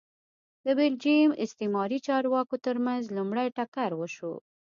[0.65, 4.33] د بلجیم استعماري چارواکو ترمنځ لومړی ټکر وشو